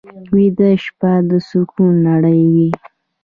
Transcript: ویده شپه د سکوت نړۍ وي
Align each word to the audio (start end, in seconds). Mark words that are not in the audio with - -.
ویده 0.33 0.71
شپه 0.83 1.11
د 1.29 1.31
سکوت 1.49 1.93
نړۍ 2.07 2.41
وي 2.53 2.69